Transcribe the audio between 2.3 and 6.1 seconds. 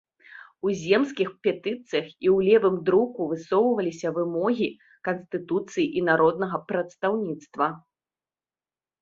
ў левым друку высоўваліся вымогі канстытуцыі і